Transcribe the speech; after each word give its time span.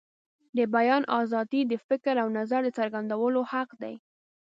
د 0.57 0.59
بیان 0.75 1.03
آزادي 1.19 1.61
د 1.67 1.73
فکر 1.87 2.15
او 2.23 2.27
نظر 2.39 2.59
د 2.65 2.69
څرګندولو 2.77 3.41
حق 3.51 3.69
دی. 3.81 3.95